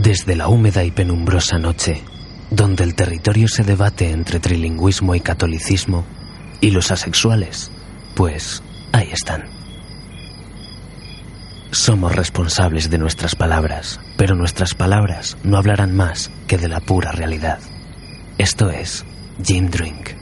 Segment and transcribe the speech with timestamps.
[0.00, 2.04] Desde la húmeda y penumbrosa noche,
[2.52, 6.04] donde el territorio se debate entre trilingüismo y catolicismo,
[6.60, 7.72] y los asexuales,
[8.14, 8.62] pues
[8.92, 9.46] ahí están.
[11.72, 17.10] Somos responsables de nuestras palabras, pero nuestras palabras no hablarán más que de la pura
[17.10, 17.58] realidad.
[18.38, 19.04] Esto es
[19.44, 20.17] Jim Drink.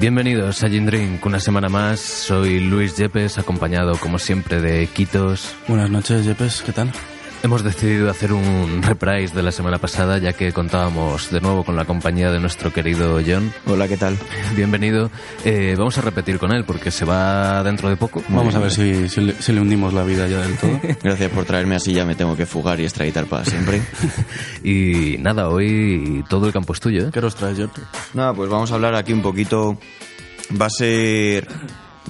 [0.00, 2.00] Bienvenidos a Gin Drink, una semana más.
[2.00, 5.54] Soy Luis Yepes, acompañado como siempre de Quitos.
[5.68, 6.90] Buenas noches, Yepes, ¿qué tal?
[7.42, 11.74] Hemos decidido hacer un reprise de la semana pasada ya que contábamos de nuevo con
[11.74, 13.50] la compañía de nuestro querido John.
[13.66, 14.18] Hola, ¿qué tal?
[14.54, 15.10] Bienvenido.
[15.46, 18.22] Eh, vamos a repetir con él porque se va dentro de poco.
[18.28, 20.78] Vamos a ver si, si, le, si le hundimos la vida ya del todo.
[21.02, 23.80] Gracias por traerme así, ya me tengo que fugar y extraditar para siempre.
[24.62, 27.08] y nada, hoy todo el campo es tuyo.
[27.08, 27.10] ¿eh?
[27.10, 27.70] ¿Qué nos traes, John?
[28.12, 29.78] Nada, pues vamos a hablar aquí un poquito.
[30.60, 31.48] Va a ser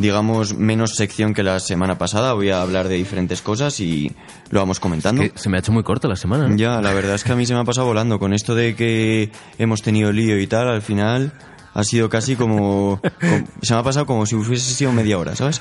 [0.00, 2.32] digamos, menos sección que la semana pasada.
[2.32, 4.10] Voy a hablar de diferentes cosas y
[4.50, 5.22] lo vamos comentando.
[5.22, 6.48] Es que se me ha hecho muy corta la semana.
[6.48, 6.56] ¿no?
[6.56, 8.18] Ya, la verdad es que a mí se me ha pasado volando.
[8.18, 11.32] Con esto de que hemos tenido lío y tal, al final
[11.74, 13.00] ha sido casi como...
[13.20, 15.60] como se me ha pasado como si hubiese sido media hora, ¿sabes?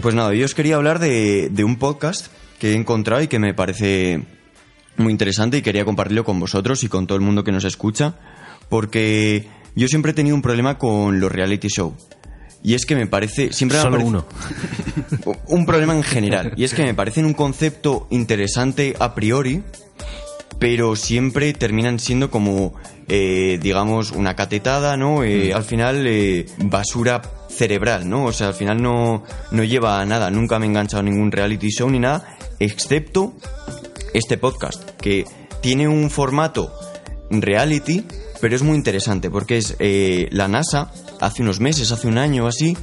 [0.00, 2.26] pues nada, yo os quería hablar de, de un podcast
[2.58, 4.22] que he encontrado y que me parece
[4.98, 8.14] muy interesante y quería compartirlo con vosotros y con todo el mundo que nos escucha,
[8.68, 11.94] porque yo siempre he tenido un problema con los reality show.
[12.64, 13.52] Y es que me parece.
[13.52, 14.24] Siempre me Solo parece- uno.
[15.48, 16.52] Un problema en general.
[16.56, 19.62] Y es que me parecen un concepto interesante a priori,
[20.60, 22.74] pero siempre terminan siendo como,
[23.08, 25.24] eh, digamos, una catetada, ¿no?
[25.24, 28.24] Eh, Al final, eh, basura cerebral, ¿no?
[28.26, 30.30] O sea, al final no, no lleva a nada.
[30.30, 33.34] Nunca me he enganchado a ningún reality show ni nada, excepto
[34.14, 35.24] este podcast, que
[35.60, 36.72] tiene un formato
[37.30, 38.04] reality,
[38.42, 42.44] pero es muy interesante porque es eh, la NASA, hace unos meses, hace un año
[42.44, 42.76] o así,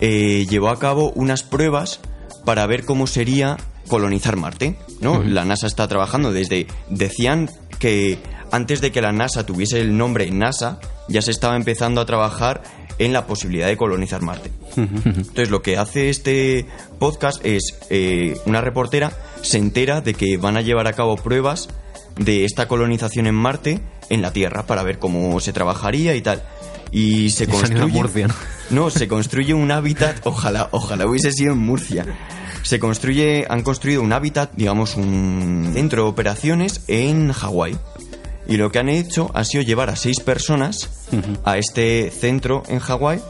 [0.00, 2.00] eh, llevó a cabo unas pruebas
[2.46, 3.58] para ver cómo sería
[3.88, 5.22] colonizar Marte, ¿no?
[5.22, 6.66] La NASA está trabajando desde...
[6.88, 8.16] Decían que
[8.50, 12.62] antes de que la NASA tuviese el nombre NASA, ya se estaba empezando a trabajar
[12.98, 14.50] en la posibilidad de colonizar Marte.
[14.78, 16.66] Entonces lo que hace este
[16.98, 19.12] podcast es eh, una reportera
[19.42, 21.68] se entera de que van a llevar a cabo pruebas
[22.16, 23.80] de esta colonización en Marte
[24.10, 26.42] en la Tierra para ver cómo se trabajaría y tal.
[26.90, 28.34] Y se construye Murcia, ¿no?
[28.70, 32.04] no, se construye un hábitat, ojalá, ojalá hubiese sido en Murcia.
[32.62, 37.76] Se construye, han construido un hábitat, digamos, un centro de operaciones en Hawái.
[38.46, 40.90] Y lo que han hecho ha sido llevar a seis personas
[41.44, 43.20] a este centro en Hawái.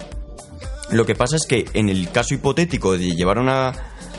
[0.90, 3.72] Lo que pasa es que en el caso hipotético de llevar una-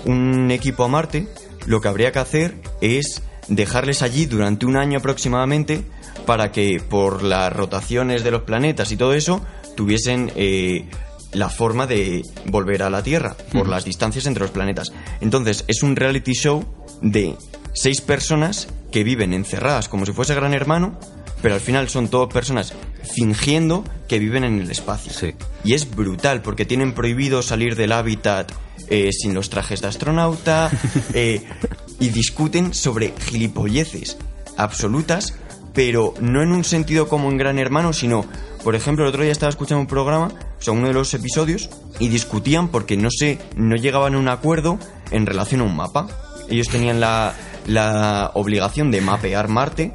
[0.06, 1.28] un equipo a Marte,
[1.68, 5.84] lo que habría que hacer es dejarles allí durante un año aproximadamente
[6.26, 9.42] para que por las rotaciones de los planetas y todo eso
[9.76, 10.86] tuviesen eh,
[11.34, 14.92] la forma de volver a la Tierra por las distancias entre los planetas.
[15.22, 16.64] Entonces es un reality show
[17.02, 17.36] de
[17.74, 20.98] seis personas que viven encerradas como si fuese Gran Hermano,
[21.42, 22.74] pero al final son todas personas
[23.16, 25.12] fingiendo que viven en el espacio.
[25.12, 25.34] Sí.
[25.64, 28.52] Y es brutal porque tienen prohibido salir del hábitat
[28.90, 30.72] eh, sin los trajes de astronauta
[31.14, 31.44] eh,
[32.03, 34.18] y discuten sobre gilipolleces
[34.58, 35.34] absolutas,
[35.74, 38.25] pero no en un sentido como en Gran Hermano, sino,
[38.64, 41.69] por ejemplo, el otro día estaba escuchando un programa, o sea, uno de los episodios,
[42.00, 44.78] y discutían porque no sé, no llegaban a un acuerdo
[45.12, 46.07] en relación a un mapa.
[46.50, 47.33] Ellos tenían la,
[47.68, 49.94] la obligación de mapear Marte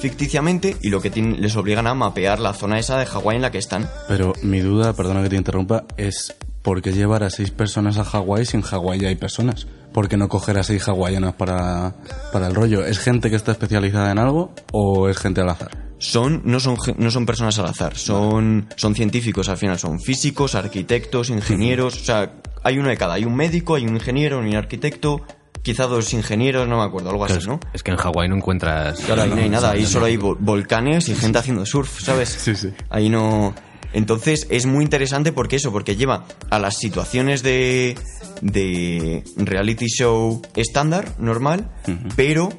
[0.00, 3.42] ficticiamente y lo que tienen- les obligan a mapear la zona esa de Hawái en
[3.42, 3.88] la que están.
[4.06, 8.04] Pero mi duda, perdona que te interrumpa, es ¿por qué llevar a seis personas a
[8.04, 9.66] Hawái si en Hawái ya hay personas?
[9.92, 11.94] ¿Por qué no coger a seis hawaianas para,
[12.32, 12.84] para el rollo?
[12.84, 15.70] ¿Es gente que está especializada en algo o es gente al azar?
[15.98, 20.54] Son, no son, no son personas al azar, son, son científicos al final, son físicos,
[20.54, 24.54] arquitectos, ingenieros, o sea, hay uno de cada, hay un médico, hay un ingeniero, un
[24.54, 25.22] arquitecto,
[25.62, 27.58] quizá dos ingenieros, no me acuerdo, algo así, ¿no?
[27.72, 29.00] Es que en Hawái no encuentras...
[29.00, 32.28] Claro, ahí no hay nada, ahí solo hay vo- volcanes y gente haciendo surf, ¿sabes?
[32.28, 32.72] Sí, sí.
[32.90, 33.52] Ahí no...
[33.92, 37.96] Entonces es muy interesante porque eso, porque lleva a las situaciones de,
[38.42, 41.70] de reality show estándar, normal,
[42.16, 42.50] pero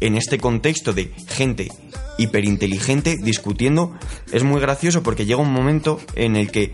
[0.00, 1.70] en este contexto de gente
[2.18, 3.94] hiperinteligente discutiendo,
[4.32, 6.72] es muy gracioso porque llega un momento en el que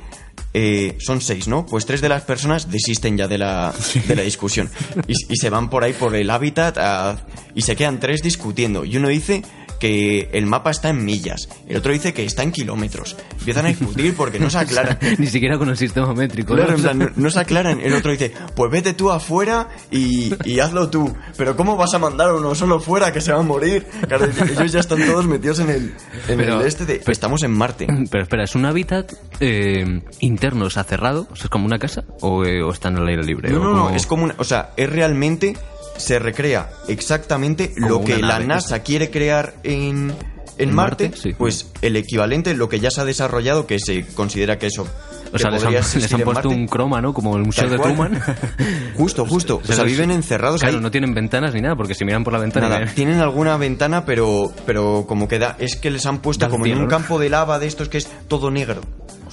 [0.55, 1.67] eh, son seis, ¿no?
[1.67, 3.75] Pues tres de las personas desisten ya de la,
[4.07, 4.71] de la discusión
[5.07, 8.85] y, y se van por ahí por el hábitat a- y se quedan tres discutiendo.
[8.85, 9.43] Y uno dice
[9.79, 13.17] que el mapa está en millas, el otro dice que está en kilómetros.
[13.39, 14.99] Empiezan a discutir porque no se aclaran.
[15.19, 16.55] Ni siquiera con el sistema métrico.
[16.55, 16.59] ¿no?
[16.63, 17.81] Claro, en plan, no, no se aclaran.
[17.81, 21.15] El otro dice, pues vete tú afuera y, y hazlo tú.
[21.37, 23.87] Pero ¿cómo vas a mandar a uno solo fuera que se va a morir?
[24.07, 25.95] Claro, ellos ya están todos metidos en el,
[26.29, 27.03] en Pero- el este de...
[27.07, 27.87] estamos en Marte.
[28.11, 31.29] Pero espera, ¿es un hábitat eh, interno, o sea, cerrado?
[31.31, 32.05] O sea, ¿Es como una casa?
[32.21, 33.51] ¿O, eh, o está en el aire libre?
[33.51, 34.35] No, ¿O no, no, es como una...
[34.39, 35.57] O sea, es realmente...
[35.99, 38.39] Se recrea exactamente Como lo que la.
[38.41, 40.11] NASA quiere crear en,
[40.57, 41.21] en ¿En Marte, Marte?
[41.21, 41.35] Sí.
[41.37, 44.87] pues el equivalente, lo que ya se ha desarrollado, que se considera que eso...
[45.29, 47.13] O que sea, les han, les puesto un croma, ¿no?
[47.13, 47.79] Como el Museo de.
[47.79, 48.19] Truman.
[48.97, 49.61] Justo, justo.
[49.63, 50.83] O sea, viven encerrados Claro, ahí.
[50.83, 52.69] no tienen ventanas ni nada, porque si miran por la ventana...
[52.71, 56.65] Nada, tienen alguna ventana, pero, pero como que da, es que les han puesto como
[56.65, 58.81] en un campo de lava de estos que es todo negro.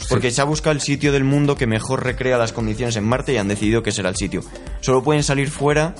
[0.09, 3.33] Porque se ha buscado el sitio del mundo que mejor recrea las condiciones en Marte
[3.33, 4.41] y han decidido que será el sitio.
[4.81, 5.95] Solo pueden salir fuera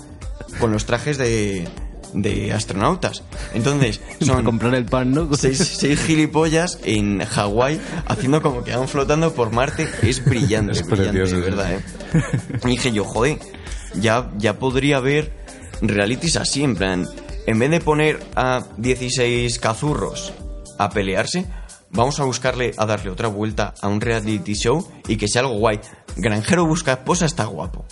[0.60, 1.68] con los trajes de,
[2.14, 3.24] de astronautas.
[3.54, 5.34] Entonces, son comprar el pan, ¿no?
[5.36, 9.88] seis, seis gilipollas en Hawái haciendo como que van flotando por Marte.
[10.02, 11.82] Es brillante, Es brillante, precioso, de verdad, ¿eh?
[12.66, 13.40] Y dije yo, joder,
[13.96, 15.34] ya, ya podría haber
[15.82, 17.08] realities así, en plan,
[17.46, 20.34] en vez de poner a 16 cazurros
[20.78, 21.46] a pelearse,
[21.96, 25.56] vamos a buscarle, a darle otra vuelta a un reality show y que sea algo
[25.56, 25.80] guay.
[26.18, 27.86] Granjero busca esposa está guapo.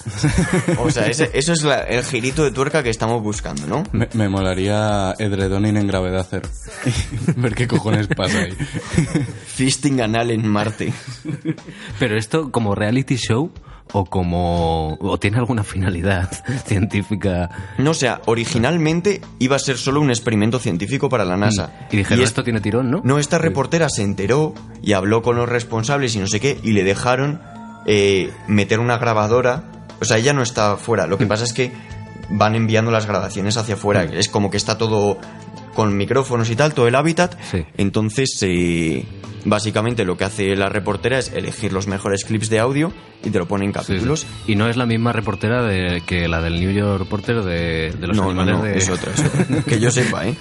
[0.79, 3.83] O sea, ese- eso es la- el girito de tuerca que estamos buscando, ¿no?
[3.91, 6.47] Me, me molaría Edredonin en gravedad cero.
[7.35, 8.53] Ver qué cojones pasa ahí.
[9.45, 10.93] Fisting anal en Marte.
[11.99, 13.51] Pero esto como reality show
[13.91, 14.97] o como...
[15.01, 16.29] o tiene alguna finalidad
[16.65, 17.49] científica...
[17.77, 21.71] No, o sea, originalmente iba a ser solo un experimento científico para la NASA.
[21.91, 23.01] Y dijeron, es- esto tiene tirón, ¿no?
[23.03, 26.71] No, esta reportera se enteró y habló con los responsables y no sé qué, y
[26.71, 27.41] le dejaron
[27.85, 29.63] eh, meter una grabadora.
[30.01, 31.05] O sea, ella no está fuera.
[31.05, 31.09] Mm.
[31.09, 31.71] Lo que pasa es que
[32.29, 34.03] van enviando las grabaciones hacia afuera.
[34.05, 35.17] Es como que está todo
[35.73, 37.35] con micrófonos y tal, todo el hábitat.
[37.51, 37.65] Sí.
[37.77, 39.05] Entonces, eh,
[39.45, 42.91] básicamente lo que hace la reportera es elegir los mejores clips de audio
[43.25, 43.85] y te lo pone en Sí, sí.
[43.93, 44.25] capítulos.
[44.47, 48.07] Y no es la misma reportera de, que la del New York Reporter de, de
[48.07, 48.77] los no, no, animales no, de...
[48.77, 49.63] es otra, es otra.
[49.65, 50.35] Que yo sepa, ¿eh?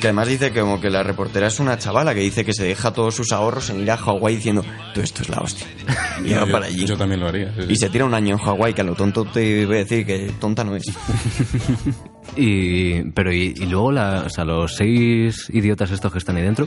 [0.00, 2.64] Que además dice que como que la reportera es una chavala que dice que se
[2.64, 4.62] deja todos sus ahorros en ir a Hawái diciendo,
[4.94, 5.66] todo esto es la hostia.
[6.24, 6.84] Y va para allí.
[6.84, 7.54] yo también lo haría.
[7.54, 7.72] sí, sí.
[7.72, 10.04] Y se tira un año en Hawái, que a lo tonto te voy a decir
[10.04, 10.84] que tonta no es.
[12.36, 16.42] Y, pero y, y luego la, o sea, los seis idiotas estos que están ahí
[16.42, 16.66] dentro,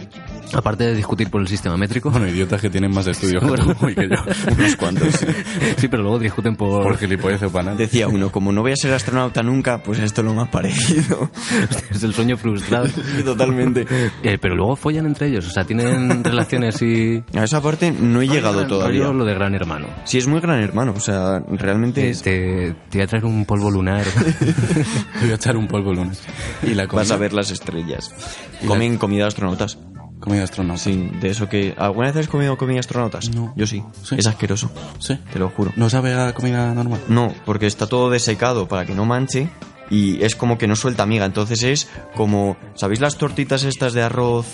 [0.53, 3.75] aparte de discutir por el sistema métrico, Bueno, idiotas que tienen más estudios que Bueno.
[3.81, 4.53] yo.
[4.57, 5.07] Unos cuantos.
[5.77, 6.83] sí, pero luego discuten por...
[6.83, 7.79] Por gilipolleces banales.
[7.79, 11.29] Decía uno, como no voy a ser astronauta nunca, pues esto es lo más parecido.
[11.91, 12.87] es el sueño frustrado.
[13.25, 13.85] Totalmente.
[14.23, 17.23] Eh, pero luego follan entre ellos, o sea, tienen relaciones y...
[17.37, 19.11] A esa parte no he llegado todavía.
[19.11, 19.87] Lo de Gran Hermano.
[20.05, 23.25] Sí, es muy gran hermano, o sea, realmente Te, es- te, te voy a traer
[23.25, 24.05] un polvo lunar.
[24.05, 26.21] Te voy a echar un polvo lunes.
[26.63, 27.90] Y la vas a ver las estrellas.
[28.67, 29.77] Comen comida de astronautas.
[30.19, 30.83] Comida astronauta.
[30.83, 31.73] Sí, de eso que...
[31.77, 33.29] ¿Alguna vez has comido comida de astronautas?
[33.29, 33.53] No.
[33.55, 33.83] Yo sí.
[34.03, 34.15] Sí.
[34.17, 34.71] Es asqueroso.
[34.99, 35.17] Sí.
[35.33, 35.71] Te lo juro.
[35.75, 37.01] ¿No sabe a comida normal?
[37.07, 39.49] No, porque está todo desecado para que no manche
[39.89, 41.25] y es como que no suelta miga.
[41.25, 42.55] Entonces es como...
[42.75, 44.45] ¿Sabéis las tortitas estas de arroz?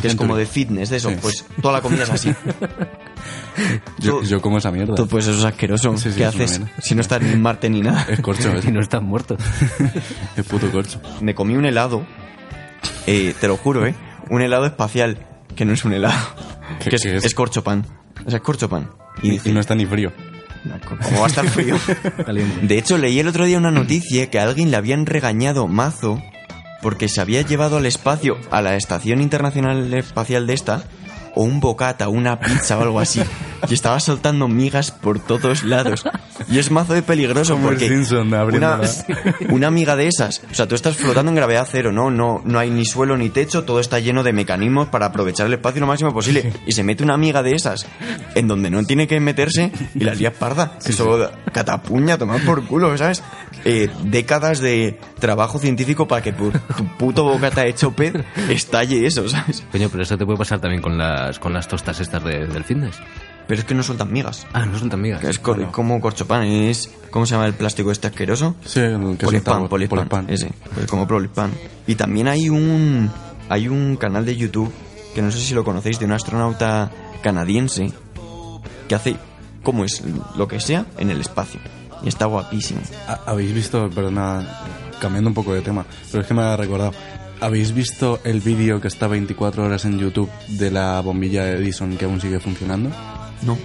[0.00, 1.10] Que es como de fitness, de eso.
[1.10, 1.16] Sí.
[1.20, 2.34] Pues toda la comida es así.
[3.98, 4.94] Yo, como esa mierda.
[4.94, 5.96] Tú, pues eso es asqueroso.
[5.96, 8.06] Sí, sí, ¿Qué haces si no estás ni en Marte ni nada?
[8.08, 9.38] Es corcho, es, y no están muertos.
[10.36, 11.00] es puto corcho.
[11.20, 12.06] Me comí un helado,
[13.06, 13.94] eh, te lo juro, ¿eh?
[14.28, 15.18] Un helado espacial,
[15.56, 16.18] que no es un helado.
[16.82, 17.24] ¿Qué- que es, qué es?
[17.24, 17.84] es corchopan.
[18.26, 18.90] O sea, es corchopan.
[19.22, 20.12] Y, dice, y no está ni frío.
[20.86, 21.76] ¿Cómo va a estar frío?
[22.26, 22.66] Caliente.
[22.66, 26.22] De hecho, leí el otro día una noticia que a alguien le habían regañado mazo
[26.82, 30.84] porque se había llevado al espacio, a la Estación Internacional Espacial de esta,
[31.40, 33.22] o un bocata, una pizza o algo así.
[33.68, 36.04] Y estaba soltando migas por todos lados.
[36.50, 38.80] Y es mazo de peligroso Como porque Simpson una,
[39.50, 42.10] una miga de esas, o sea, tú estás flotando en gravedad cero, ¿no?
[42.10, 45.52] No, no hay ni suelo ni techo, todo está lleno de mecanismos para aprovechar el
[45.54, 46.52] espacio lo máximo posible.
[46.66, 47.86] Y se mete una miga de esas
[48.34, 50.78] en donde no tiene que meterse y la lías parda.
[50.84, 53.22] Eso catapuña, tomar por culo, ¿sabes?
[53.64, 58.14] Eh, décadas de trabajo científico para que pu- tu puto bocata hecho pez
[58.48, 59.62] estalle eso, ¿sabes?
[59.70, 60.96] Coño, pero eso te puede pasar también con
[61.30, 62.96] las, con las tostas estas de- del fitness.
[63.46, 64.46] Pero es que no sueltan migas.
[64.52, 65.24] Ah, no son tan migas.
[65.24, 66.90] Es co- como corchopan, es...
[67.10, 68.54] ¿Cómo se llama el plástico este asqueroso?
[68.64, 70.30] Sí, el que Polipan, Polipan, Polipan.
[70.30, 71.50] ese, pues como Polipan.
[71.86, 73.10] Y también hay un
[73.48, 74.72] hay un canal de YouTube
[75.14, 76.88] que no sé si lo conocéis, de un astronauta
[77.20, 77.92] canadiense
[78.88, 79.16] que hace
[79.64, 80.02] como es
[80.36, 81.58] lo que sea en el espacio.
[82.04, 82.80] Y está guapísimo.
[83.08, 84.46] Ha- ¿Habéis visto, perdona,
[85.00, 86.92] cambiando un poco de tema, pero es que me ha recordado,
[87.40, 91.96] ¿habéis visto el vídeo que está 24 horas en YouTube de la bombilla de Edison
[91.96, 92.90] que aún sigue funcionando?
[93.42, 93.58] No.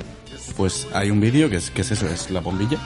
[0.57, 2.77] Pues hay un vídeo que es, que es eso, es la bombilla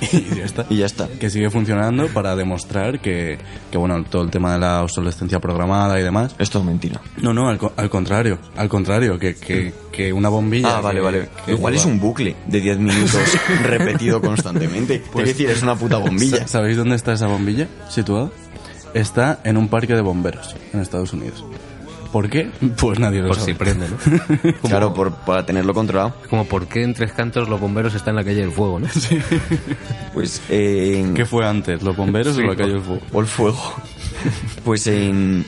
[0.12, 0.64] y ya está.
[0.70, 1.08] Y ya está.
[1.08, 3.36] Que sigue funcionando para demostrar que,
[3.70, 6.34] que, bueno, todo el tema de la obsolescencia programada y demás.
[6.38, 7.00] Es todo mentira.
[7.20, 10.78] No, no, al, al contrario, al contrario, que, que, que una bombilla...
[10.78, 11.28] Ah, vale, que- vale.
[11.44, 13.20] que Igual es un bucle de 10 minutos
[13.64, 15.02] repetido constantemente.
[15.12, 16.38] Pues- es decir, es una puta bombilla.
[16.42, 18.30] Sa- ¿Sabéis dónde está esa bombilla situada?
[18.94, 21.44] Está en un parque de bomberos en Estados Unidos.
[22.12, 22.50] ¿Por qué?
[22.76, 23.52] Pues nadie lo Por sabe.
[23.52, 24.52] si prende, ¿no?
[24.68, 26.14] Claro, por, para tenerlo controlado.
[26.28, 28.88] Como por qué en Tres Cantos los bomberos están en la calle del fuego, ¿no?
[30.14, 33.02] Pues eh, ¿Qué fue antes, los bomberos o la calle del fuego?
[33.12, 33.74] o el fuego.
[34.64, 35.44] Pues en,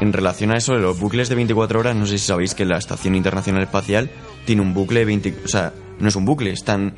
[0.00, 2.64] en relación a eso de los bucles de 24 horas, no sé si sabéis que
[2.66, 4.10] la Estación Internacional Espacial
[4.44, 5.34] tiene un bucle de 20...
[5.44, 6.92] O sea, no es un bucle, están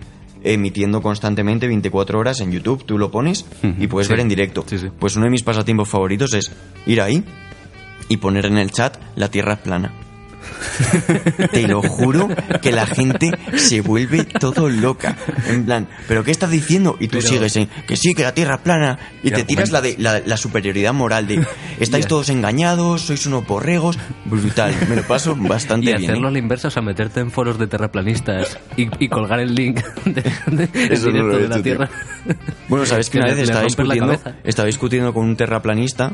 [0.52, 2.84] emitiendo constantemente 24 horas en YouTube.
[2.84, 3.44] Tú lo pones
[3.78, 4.12] y puedes Sí.
[4.12, 4.64] ver en directo.
[4.66, 4.88] Sí, sí.
[4.98, 6.52] Pues uno de mis pasatiempos favoritos es
[6.86, 7.24] ir ahí
[8.08, 9.92] y poner en el chat la Tierra es plana.
[11.52, 12.28] Te lo juro
[12.62, 15.16] que la gente se vuelve todo loca.
[15.48, 16.96] En plan, ¿pero qué estás diciendo?
[17.00, 18.98] Y tú Pero- sigues en que sí, que la tierra es plana.
[19.22, 21.44] Y ¿Qué te tiras la, de, la, la superioridad moral de
[21.80, 23.98] estáis todos engañados, sois unos borregos.
[24.24, 24.74] Brutal.
[24.88, 26.10] Me lo paso bastante Y bien.
[26.10, 26.30] hacerlo ¿eh?
[26.30, 29.80] a la inversa, o sea, meterte en foros de terraplanistas y, y colgar el link
[30.04, 31.62] de, de- no de la tío.
[31.62, 31.90] Tierra.
[32.68, 36.12] Bueno, sabes que una vez discutiendo, estaba discutiendo con un terraplanista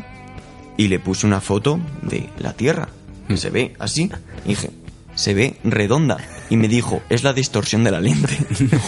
[0.77, 2.89] y le puse una foto de la Tierra
[3.29, 4.11] que se ve así.
[4.45, 4.71] Y dije,
[5.15, 6.19] se ve redonda.
[6.51, 8.37] Y me dijo, es la distorsión de la lente.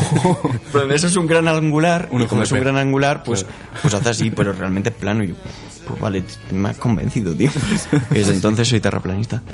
[0.72, 2.08] pero eso es un gran angular.
[2.10, 3.46] Uno y como es un gran angular, pues,
[3.80, 5.24] pues hace así, pero realmente es plano.
[5.24, 5.34] Y yo,
[5.86, 7.50] pues vale, me has convencido, tío.
[8.10, 9.42] Y desde entonces soy terraplanista.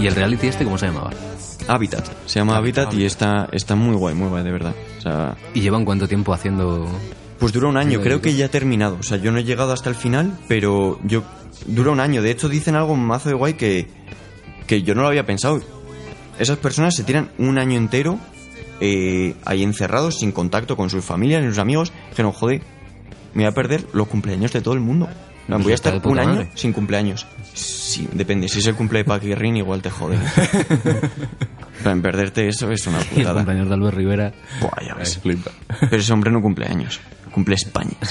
[0.00, 1.10] ¿Y el reality este cómo se llamaba?
[1.68, 2.06] Habitat.
[2.26, 4.74] Se llama Habitat y está, está muy guay, muy guay, de verdad.
[4.98, 6.86] O sea, ¿Y llevan cuánto tiempo haciendo...?
[7.38, 8.96] Pues dura un año, creo que ya ha terminado.
[8.98, 11.22] O sea, yo no he llegado hasta el final, pero yo
[11.66, 12.22] dura un año.
[12.22, 13.88] De hecho, dicen algo mazo de guay que,
[14.66, 15.60] que yo no lo había pensado.
[16.38, 18.18] Esas personas se tiran un año entero
[18.80, 21.92] eh, ahí encerrados, sin contacto con sus familias ni sus amigos.
[22.10, 22.62] Dijeron, joder,
[23.34, 25.08] me voy a perder los cumpleaños de todo el mundo.
[25.46, 26.50] Pues voy a estar un año madre.
[26.54, 27.26] sin cumpleaños.
[27.54, 28.48] Sí, depende.
[28.48, 30.18] Si es el cumple de Paquirrin, igual te jode.
[31.84, 33.34] En perderte eso es una Y el putada.
[33.34, 34.32] cumpleaños de Albert Rivera.
[34.60, 35.18] Buah, ya ves.
[35.18, 35.50] flipa.
[35.80, 37.00] Pero ese hombre no cumple años.
[37.32, 37.92] Cumple España.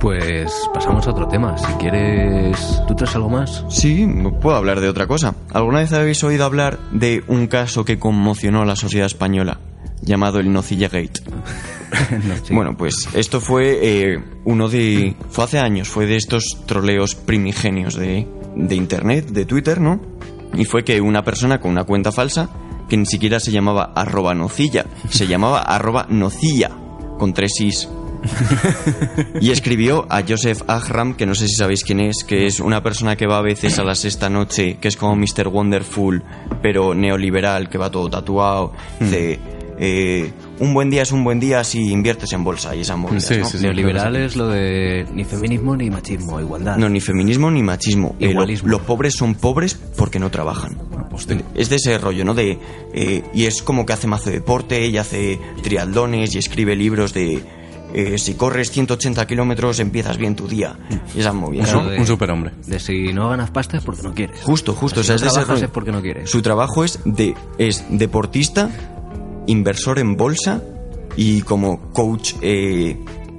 [0.00, 1.56] Pues pasamos a otro tema.
[1.56, 2.82] Si quieres...
[2.88, 3.64] ¿Tú traes algo más?
[3.68, 4.04] Sí,
[4.40, 5.34] puedo hablar de otra cosa.
[5.52, 9.58] ¿Alguna vez habéis oído hablar de un caso que conmocionó a la sociedad española?
[10.02, 11.20] Llamado el Nocilla Gate.
[12.26, 12.54] No, sí.
[12.54, 15.14] Bueno, pues esto fue eh, uno de...
[15.28, 20.00] Fue hace años, fue de estos troleos primigenios de, de Internet, de Twitter, ¿no?
[20.54, 22.48] Y fue que una persona con una cuenta falsa,
[22.88, 26.70] que ni siquiera se llamaba arroba nocilla, se llamaba arroba nocilla,
[27.18, 27.88] con tres is.
[29.40, 32.82] y escribió a Joseph Ahram, que no sé si sabéis quién es, que es una
[32.82, 35.48] persona que va a veces a la sexta noche, que es como Mr.
[35.48, 36.22] Wonderful,
[36.62, 39.40] pero neoliberal, que va todo tatuado, de...
[39.78, 43.24] eh, un buen día es un buen día si inviertes en bolsa y esas movidas,
[43.24, 43.44] Sí, ¿no?
[43.46, 43.64] sí, sí.
[43.64, 46.76] Neoliberal es lo de ni feminismo ni machismo, igualdad.
[46.76, 48.14] No, ni feminismo ni machismo.
[48.20, 50.76] Eh, lo- los pobres son pobres porque no trabajan.
[51.54, 52.34] Es de ese rollo, ¿no?
[52.34, 52.58] De,
[52.94, 57.12] eh, y es como que hace mazo de deporte y hace triatlones y escribe libros
[57.12, 57.42] de
[57.94, 60.78] eh, si corres 180 kilómetros empiezas bien tu día.
[61.14, 61.86] Y esas movidas, ¿no?
[61.90, 62.52] de- Un superhombre.
[62.66, 64.40] De si no ganas pasta es porque no quieres.
[64.40, 65.00] Justo, justo.
[65.00, 66.30] O sea, o sea, si es no ese trabajas es porque no quieres.
[66.30, 68.70] Su trabajo es, de, es deportista,
[69.46, 70.62] inversor en bolsa
[71.16, 72.98] y como coach eh,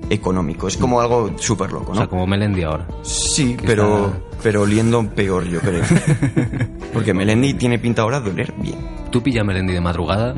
[0.09, 0.67] económico.
[0.67, 2.01] Es como algo súper loco, O ¿no?
[2.01, 2.87] sea, como Melendi ahora.
[3.03, 5.83] Sí, Que pero, está- pero oliendo peor, yo creo.
[6.93, 8.77] Porque Melendi tiene pinta ahora de oler bien.
[9.11, 10.33] Tú pilla a Melendi de madrugada.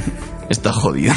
[0.50, 1.14] Está jodido.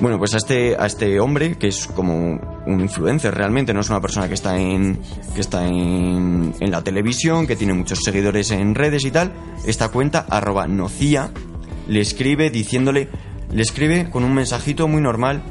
[0.00, 3.90] Bueno, pues a este, a este hombre, que es como un influencer realmente, no es
[3.90, 4.98] una persona que está en,
[5.34, 9.32] que está en, en la televisión, que tiene muchos seguidores en redes y tal,
[9.64, 11.30] esta cuenta, arroba nocía,
[11.86, 13.10] le escribe diciéndole,
[13.52, 15.42] le escribe con un mensajito muy normal.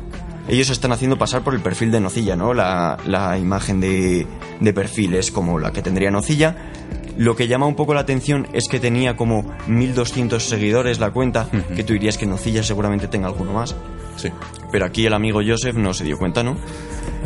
[0.48, 2.53] Ellos están haciendo pasar por el perfil de Nocilla, ¿no?
[2.53, 4.27] La, la imagen de,
[4.60, 6.55] de perfil es como la que tendría Nocilla.
[7.17, 11.48] Lo que llama un poco la atención es que tenía como 1200 seguidores la cuenta,
[11.75, 13.75] que tú dirías que Nocilla seguramente tenga alguno más.
[14.18, 14.30] Sí.
[14.72, 16.56] Pero aquí el amigo Joseph no se dio cuenta, ¿no?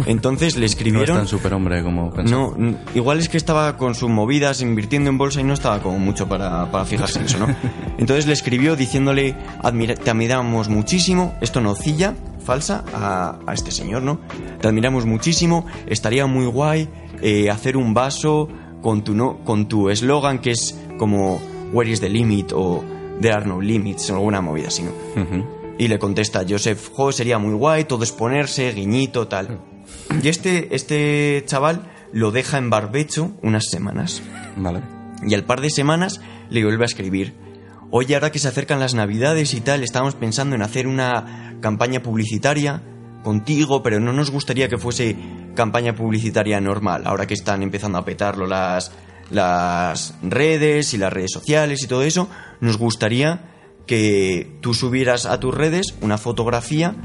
[0.05, 1.17] Entonces le No es escribieron...
[1.17, 2.53] tan superhombre como pensaba.
[2.57, 5.99] No, igual es que estaba con sus movidas invirtiendo en bolsa y no estaba como
[5.99, 7.47] mucho para, para fijarse en eso, ¿no?
[7.97, 12.13] Entonces le escribió diciéndole, "Admira- te admiramos muchísimo, esto nocilla,
[12.43, 14.19] falsa, a, a este señor, ¿no?
[14.61, 16.89] Te admiramos muchísimo, estaría muy guay
[17.21, 18.47] eh, hacer un vaso
[18.81, 21.41] con tu no, con tu eslogan que es como
[21.73, 22.83] Where is the limit o
[23.21, 24.91] There are no limits o alguna movida así, ¿no?
[25.21, 25.45] Ujú.
[25.77, 29.61] Y le contesta Joseph, jo, sería muy guay, todo es ponerse, guiñito, tal.
[30.23, 34.21] Y este, este chaval lo deja en barbecho unas semanas.
[34.55, 34.81] Vale.
[35.27, 37.35] Y al par de semanas le vuelve a escribir.
[37.91, 42.01] Oye, ahora que se acercan las navidades y tal, estábamos pensando en hacer una campaña
[42.01, 42.81] publicitaria
[43.23, 45.15] contigo, pero no nos gustaría que fuese
[45.55, 48.91] campaña publicitaria normal, ahora que están empezando a petarlo las,
[49.31, 52.29] las redes y las redes sociales y todo eso,
[52.59, 53.54] nos gustaría
[53.85, 56.95] que tú subieras a tus redes una fotografía,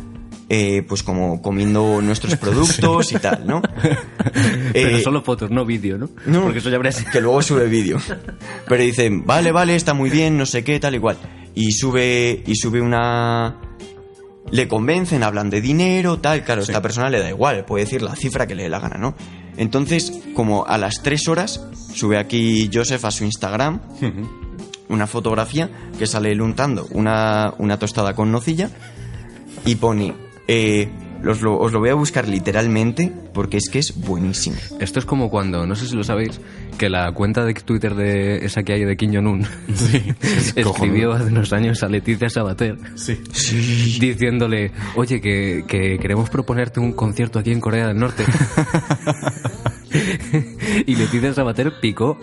[0.48, 3.62] eh, pues como comiendo nuestros productos y tal, ¿no?
[4.72, 6.10] Pero Eh, solo fotos, no vídeo, ¿no?
[6.26, 7.98] no, Porque eso ya habría que luego sube vídeo.
[8.68, 11.16] Pero dicen, vale, vale, está muy bien, no sé qué, tal igual.
[11.54, 13.56] Y sube, y sube una...
[14.50, 18.16] Le convencen, hablan de dinero, tal, claro, esta persona le da igual, puede decir la
[18.16, 19.14] cifra que le dé la gana, ¿no?
[19.56, 23.80] Entonces, como a las tres horas, sube aquí Joseph a su Instagram
[24.90, 28.70] una fotografía que sale él untando una, una tostada con nocilla
[29.64, 30.14] y pone,
[30.48, 30.88] eh,
[31.26, 34.56] os, lo, os lo voy a buscar literalmente porque es que es buenísimo.
[34.80, 36.40] Esto es como cuando, no sé si lo sabéis,
[36.78, 39.42] que la cuenta de Twitter de esa que hay de Kim Jong-un
[40.56, 43.20] escribió hace unos años a Leticia Sabater Sí.
[44.00, 48.24] diciéndole, oye, que, que queremos proponerte un concierto aquí en Corea del Norte.
[50.86, 52.18] y Leticia Sabater picó,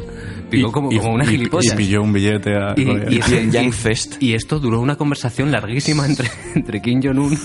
[0.50, 1.74] picó como, como una y- gilipollas.
[1.74, 2.74] Y pilló un billete a...
[2.76, 3.20] Y- y-
[4.20, 7.38] y- y esto duró una conversación larguísima entre, entre Kim Jong-un,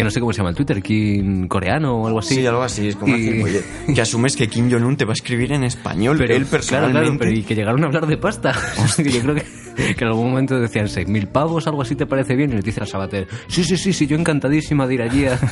[0.00, 2.34] que no sé cómo se llama el Twitter, Kim coreano o algo así.
[2.36, 3.64] Sí, algo así, es como Y- una gilipollez.
[3.94, 7.00] que asumes que Kim Jong-un te va a escribir en español, Pero, él personalmente.
[7.02, 8.52] claro, pero y que llegaron a hablar de pasta.
[8.98, 12.50] Yo creo que, que en algún momento decían 6.000 pavos, algo así te parece bien.
[12.50, 15.24] Y le dice a Sabater, sí, sí, sí, sí, yo encantadísima de ir allí.
[15.26, 15.38] a-".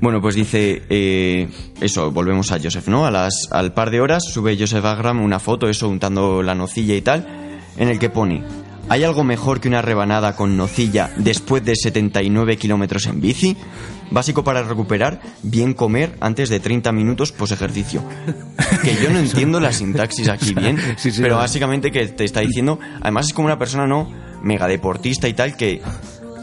[0.00, 1.48] Bueno, pues dice eh,
[1.80, 3.06] eso, volvemos a Joseph, ¿no?
[3.06, 6.94] A las, al par de horas sube Joseph Agram una foto, eso, untando la nocilla
[6.94, 7.26] y tal,
[7.78, 8.42] en el que pone,
[8.88, 13.56] ¿hay algo mejor que una rebanada con nocilla después de 79 kilómetros en bici?
[14.10, 18.02] Básico para recuperar, bien comer antes de 30 minutos pos ejercicio.
[18.82, 22.40] Que yo no entiendo la sintaxis aquí bien, Sí, sí, pero básicamente que te está
[22.40, 24.10] diciendo, además es como una persona no
[24.42, 25.80] mega deportista y tal que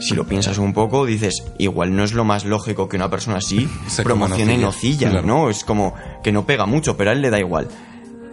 [0.00, 3.36] si lo piensas un poco dices, igual no es lo más lógico que una persona
[3.36, 4.66] así Se promocione nocilla.
[4.66, 5.26] nocilla, Claro.
[5.26, 5.48] ¿no?
[5.50, 7.68] Es como que no pega mucho, pero a él le da igual.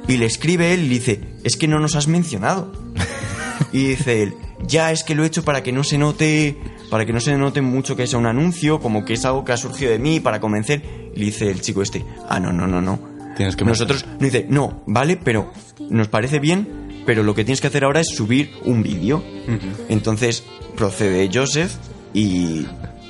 [0.07, 2.71] Y le escribe él y dice, es que no nos has mencionado.
[3.71, 6.57] Y dice él, ya es que lo he hecho para que no se note,
[6.89, 9.51] para que no se note mucho que sea un anuncio, como que es algo que
[9.51, 10.81] ha surgido de mí para convencer.
[11.15, 12.99] Y le dice el chico este, ah, no, no, no, no.
[13.35, 15.53] Tienes que Nosotros, no dice, no, vale, pero
[15.89, 19.23] nos parece bien, pero lo que tienes que hacer ahora es subir un vídeo.
[19.87, 20.43] Entonces
[20.75, 21.71] procede Joseph
[22.13, 22.65] y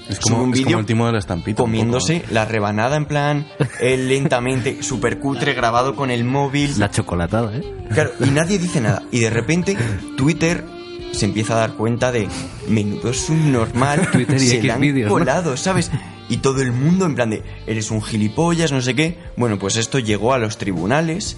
[0.10, 1.62] Es como, un vídeo de la estampita.
[1.62, 3.48] comiéndose poco, la rebanada en plan
[3.80, 6.80] él lentamente, super cutre, grabado con el móvil.
[6.80, 7.63] La chocolatada, ¿eh?
[7.93, 9.04] Claro, y nadie dice nada.
[9.12, 9.78] Y de repente
[10.17, 10.65] Twitter
[11.12, 12.28] se empieza a dar cuenta de
[12.67, 15.10] menudo subnormal Twitter y se X han ¿no?
[15.10, 15.91] colado, ¿sabes?
[16.29, 19.17] Y todo el mundo en plan de eres un gilipollas, no sé qué.
[19.35, 21.35] Bueno, pues esto llegó a los tribunales.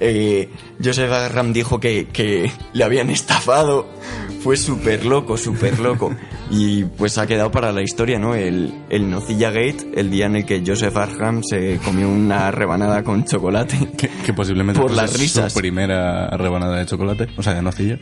[0.00, 0.48] Eh,
[0.84, 3.88] Joseph Agram dijo que, que le habían estafado.
[4.42, 6.14] Fue súper loco, súper loco.
[6.54, 8.34] Y pues ha quedado para la historia, ¿no?
[8.34, 13.02] El, el Nocilla Gate, el día en el que Joseph Agram se comió una rebanada
[13.02, 13.78] con chocolate.
[13.96, 15.50] Que, que posiblemente Por las risas.
[15.54, 17.98] su primera rebanada de chocolate, o sea, de nocilla.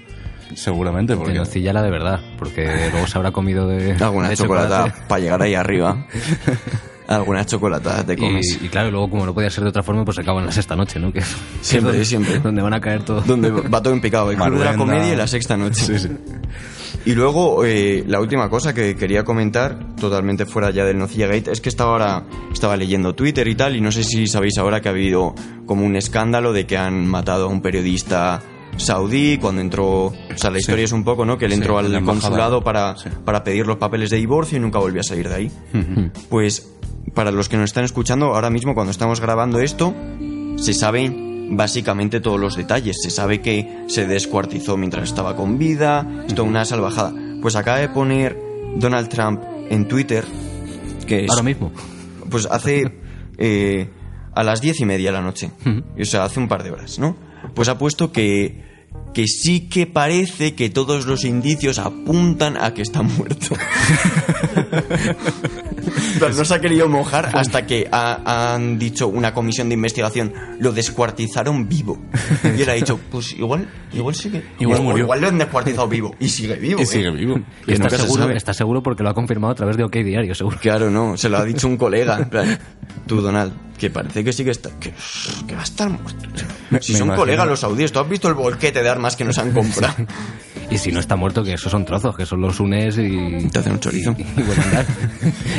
[0.54, 1.32] Seguramente, porque...
[1.32, 4.92] Que nocilla la de verdad, porque luego se habrá comido de, Alguna de chocolate.
[5.08, 6.06] para llegar ahí arriba.
[7.08, 8.58] Algunas chocolatadas te comes.
[8.62, 10.46] Y, y claro, luego como no podía ser de otra forma, pues se acaba en
[10.46, 11.12] la sexta noche, ¿no?
[11.12, 12.38] Que Siempre, que es donde, siempre.
[12.38, 13.26] Donde van a caer todos.
[13.26, 14.30] Donde va todo en picado.
[14.30, 15.84] El club de la comedia y la sexta noche.
[15.86, 16.08] Sí, sí.
[17.04, 21.50] Y luego, eh, la última cosa que quería comentar, totalmente fuera ya del Nocilla Gate,
[21.50, 24.80] es que estaba ahora, estaba leyendo Twitter y tal, y no sé si sabéis ahora
[24.80, 25.34] que ha habido
[25.66, 28.40] como un escándalo de que han matado a un periodista
[28.76, 31.36] saudí cuando entró, o sea, la historia es un poco, ¿no?
[31.38, 33.08] Que él entró en al consulado para, Sí.
[33.24, 35.50] para pedir los papeles de divorcio y nunca volvió a salir de ahí.
[36.28, 36.70] Pues,
[37.14, 39.94] para los que nos están escuchando, ahora mismo cuando estamos grabando esto,
[40.56, 42.96] se saben básicamente todos los detalles.
[43.02, 47.12] Se sabe que se descuartizó mientras estaba con vida, esto una salvajada.
[47.42, 48.38] Pues acaba de poner
[48.76, 50.24] Donald Trump en Twitter,
[51.06, 51.72] que es, Ahora mismo.
[52.30, 52.92] pues hace
[53.38, 53.88] eh,
[54.32, 55.50] a las diez y media de la noche,
[56.00, 57.16] o sea, hace un par de horas, ¿no?
[57.54, 58.62] Pues ha puesto que,
[59.14, 63.56] que sí que parece que todos los indicios apuntan a que está muerto.
[66.18, 70.32] Pero no se ha querido mojar hasta que ha- han dicho una comisión de investigación,
[70.58, 71.98] lo descuartizaron vivo.
[72.56, 74.44] Y él ha dicho, pues igual, igual sigue.
[74.58, 75.04] Igual murió.
[75.04, 76.14] Igual lo han descuartizado vivo.
[76.20, 76.80] Y sigue vivo.
[76.80, 76.86] Y ¿eh?
[76.86, 77.40] sigue vivo.
[77.66, 78.36] Y está se seguro, sabe.
[78.36, 80.58] está seguro porque lo ha confirmado a través de OK Diario, seguro.
[80.60, 82.18] Claro, no, se lo ha dicho un colega.
[82.30, 82.58] Plan,
[83.06, 84.70] tú, Donald, que parece que sí que está.
[84.78, 84.92] que,
[85.46, 86.28] que va a estar muerto.
[86.80, 87.16] Si me son imagino.
[87.16, 88.34] colegas los saudíes, ¿tú has visto el
[88.80, 89.94] bolquete de armas que nos han comprado?
[90.72, 93.48] Y si no está muerto, que esos son trozos, que son los unes y...
[93.50, 94.14] Te hacen un chorizo.
[94.16, 94.86] Y, a andar.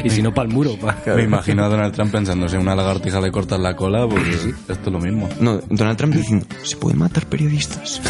[0.05, 0.77] y si no, para el muro.
[0.79, 4.25] pa- Me imagino a Donald Trump pensándose una lagartija le cortas la cola, pues
[4.69, 5.27] esto es lo mismo.
[5.41, 8.01] No, Donald Trump diciendo, se pueden matar periodistas.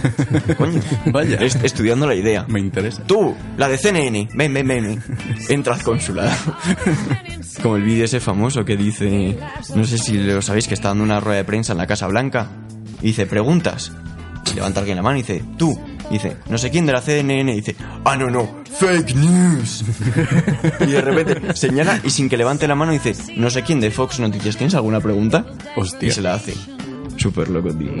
[0.58, 1.38] Coño, Vaya.
[1.38, 2.44] est- estudiando la idea.
[2.46, 3.04] Me interesa.
[3.04, 5.02] Tú, la de CNN, ven, ven, ven.
[5.48, 6.30] Entra al consulado.
[7.62, 9.38] Como el vídeo ese famoso que dice,
[9.74, 12.06] no sé si lo sabéis, que está dando una rueda de prensa en la Casa
[12.06, 12.48] Blanca.
[13.00, 13.92] Y dice, preguntas.
[14.50, 15.78] Y levanta alguien la mano y dice, tú.
[16.10, 17.52] Y dice, no sé quién de la CNN.
[17.52, 19.84] Y dice, ah, no, no, fake news.
[20.80, 23.90] y de repente señala y sin que levante la mano dice, no sé quién de
[23.90, 24.56] Fox Noticias.
[24.56, 25.46] ¿Tienes alguna pregunta?
[25.76, 26.08] Hostia.
[26.08, 26.54] Y se la hace.
[27.16, 27.92] Súper loco, tío.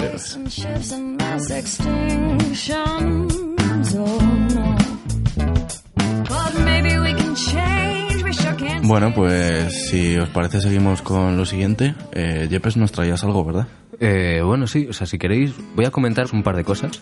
[8.90, 11.94] Bueno, pues si os parece seguimos con lo siguiente.
[12.10, 13.68] Eh, Yepes, nos traías algo, ¿verdad?
[14.00, 17.00] Eh, bueno, sí, o sea, si queréis, voy a comentaros un par de cosas,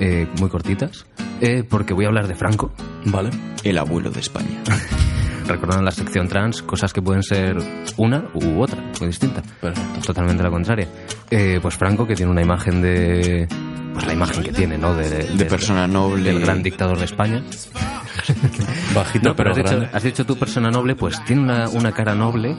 [0.00, 1.06] eh, muy cortitas,
[1.40, 2.72] eh, porque voy a hablar de Franco.
[3.04, 3.30] Vale.
[3.62, 4.60] El abuelo de España.
[5.46, 7.58] Recordando la sección trans, cosas que pueden ser
[7.96, 9.40] una u otra, muy distinta.
[9.60, 10.00] Perfecto.
[10.06, 10.88] Totalmente la contraria.
[11.30, 13.46] Eh, pues Franco, que tiene una imagen de.
[13.94, 14.96] Pues la imagen que tiene, ¿no?
[14.96, 16.32] De, De persona noble.
[16.32, 17.40] Del gran dictador de España.
[18.94, 19.96] Bajito No, pero pero has dicho, grande.
[19.96, 22.56] has dicho tú persona noble, pues tiene una, una cara noble,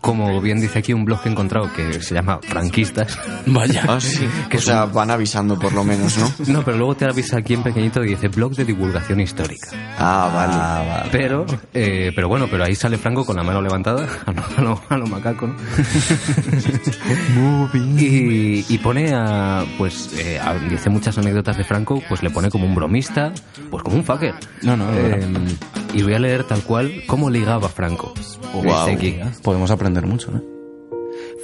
[0.00, 3.18] como bien dice aquí un blog que he encontrado que se llama Franquistas.
[3.46, 3.84] Vaya.
[3.88, 4.26] Ah, sí.
[4.56, 6.30] o sea, van avisando por lo menos, ¿no?
[6.52, 9.68] No, pero luego te avisa aquí en pequeñito y dice blog de divulgación histórica.
[9.98, 11.08] Ah, vale.
[11.12, 14.60] Pero, eh, pero bueno, pero ahí sale Franco con la mano levantada, a lo, a
[14.62, 15.54] lo- a lo macaco, ¿no?
[17.98, 22.50] y, y pone a, pues, eh, a- dice muchas anécdotas de Franco, pues le pone
[22.50, 23.32] como un bromista,
[23.70, 24.34] pues como un fucker.
[24.62, 25.40] No, no, Eh, no.
[25.92, 28.12] Y voy a leer tal cual cómo ligaba Franco.
[28.86, 30.42] Aquí, Podemos aprender mucho, ¿eh?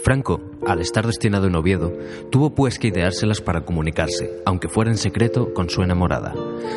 [0.03, 1.92] Franco, al estar destinado en Oviedo,
[2.31, 6.35] tuvo pues que ideárselas para comunicarse, aunque fuera en secreto, con su enamorada.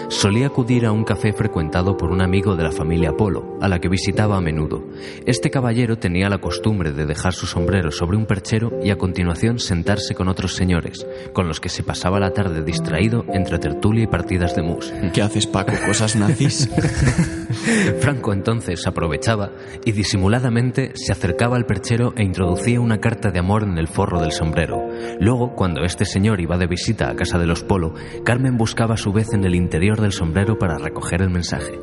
[0.10, 3.80] Solía acudir a un café frecuentado por un amigo de la familia Polo, a la
[3.80, 4.84] que visitaba a menudo.
[5.26, 9.60] Este caballero tenía la costumbre de dejar su sombrero sobre un perchero y a continuación
[9.60, 14.08] sentarse con otros señores, con los que se pasaba la tarde distraído entre tertulia y
[14.08, 14.92] partidas de mus.
[15.14, 15.74] ¿Qué haces, Paco?
[15.86, 16.70] ¿Cosas nazis?
[18.00, 19.52] Franco entonces aprovechaba
[19.86, 24.20] y disimuladamente se acercaba al perchero e introducía una carta de amor en el forro
[24.20, 24.82] del sombrero.
[25.20, 28.98] Luego, cuando este señor iba de visita a casa de los Polo, Carmen buscaba a
[28.98, 31.80] su vez en el interior del sombrero para recoger el mensaje.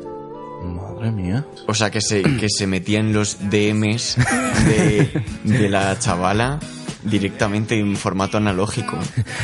[0.63, 1.45] Madre mía.
[1.67, 4.17] O sea, que se, que se metía en los DMs
[4.65, 6.59] de, de la chavala
[7.03, 8.97] directamente en formato analógico.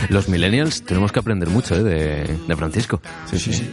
[0.10, 1.84] Los millennials tenemos que aprender mucho ¿eh?
[1.84, 3.02] de, de Francisco.
[3.30, 3.70] Sí, sí, sí.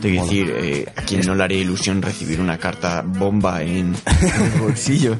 [0.00, 3.94] Te quiero decir, eh, a quien no le haría ilusión recibir una carta bomba en,
[4.06, 5.16] en el bolsillo.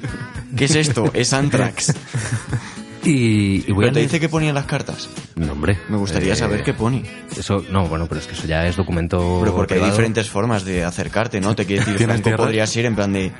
[0.56, 1.10] ¿Qué es esto?
[1.14, 1.94] Es Antrax.
[3.04, 5.08] Y, y voy ¿Pero a te leer- dice que ponía las cartas?
[5.34, 5.78] No, hombre.
[5.88, 7.02] Me gustaría eh, saber qué pone.
[7.36, 9.38] Eso, no, bueno, pero es que eso ya es documento.
[9.40, 11.54] Pero porque hay diferentes formas de acercarte, ¿no?
[11.56, 12.46] Te quiero decir, ¿Tienes Franco tierras?
[12.46, 13.32] podría ser en plan de...